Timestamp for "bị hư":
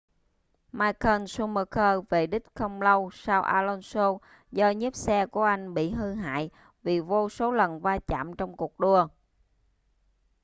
5.73-6.13